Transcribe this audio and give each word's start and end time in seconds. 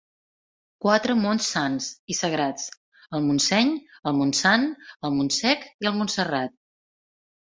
Quatre 0.83 1.15
monts 1.23 1.49
sants 1.55 1.89
i 2.13 2.15
sagrats: 2.19 2.63
el 3.17 3.27
Montseny, 3.27 3.69
el 4.11 4.17
Montsant, 4.21 4.65
el 5.09 5.13
Montsec 5.19 5.67
i 5.85 5.91
el 5.91 5.97
Montserrat. 6.01 6.57